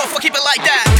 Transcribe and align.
off 0.00 0.14
or 0.14 0.20
keep 0.20 0.34
it 0.34 0.44
like 0.44 0.62
that. 0.64 0.99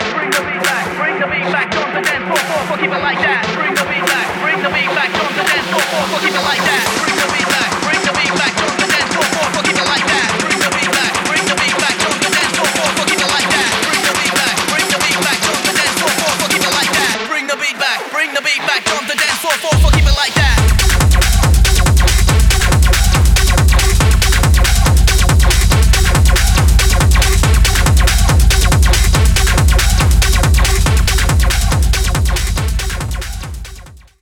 back, 0.00 0.14
bring 0.14 0.30
the 0.30 0.40
beat 0.40 0.62
back, 0.62 0.96
bring 0.96 1.20
the 1.20 1.26
beat 1.26 1.52
back, 1.52 1.70
don't 1.70 1.92
dance, 1.92 2.78
keep 2.80 2.90
it 2.90 3.02
like 3.02 3.18
that, 3.18 3.52
bring 3.54 3.74
the 3.74 3.84
beat 3.84 4.06
back. 4.06 4.19